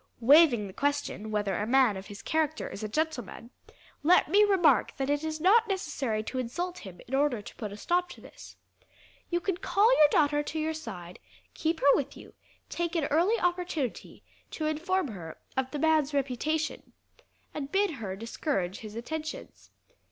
"Waving 0.19 0.65
the 0.65 0.73
question 0.73 1.29
whether 1.29 1.55
a 1.55 1.67
man 1.67 1.95
of 1.95 2.07
his 2.07 2.23
character 2.23 2.67
is 2.67 2.81
a 2.83 2.87
gentleman, 2.87 3.51
let 4.01 4.29
me 4.31 4.43
remark 4.43 4.97
that 4.97 5.11
it 5.11 5.23
is 5.23 5.39
not 5.39 5.67
necessary 5.67 6.23
to 6.23 6.39
insult 6.39 6.79
him 6.79 6.99
in 7.07 7.13
order 7.13 7.39
to 7.39 7.55
put 7.57 7.71
a 7.71 7.77
stop 7.77 8.09
to 8.13 8.19
this. 8.19 8.55
You 9.29 9.39
can 9.39 9.57
call 9.57 9.95
your 9.99 10.07
daughter 10.09 10.41
to 10.41 10.57
your 10.57 10.73
side, 10.73 11.19
keep 11.53 11.81
her 11.81 11.87
with 11.95 12.17
you, 12.17 12.33
take 12.67 12.95
an 12.95 13.05
early 13.11 13.39
opportunity 13.39 14.23
to 14.49 14.65
inform 14.65 15.09
her 15.09 15.37
of 15.55 15.69
the 15.69 15.77
man's 15.77 16.15
reputation, 16.15 16.93
and 17.53 17.71
bid 17.71 17.91
her 17.91 18.15
discourage 18.15 18.79
his 18.79 18.95
attentions. 18.95 19.69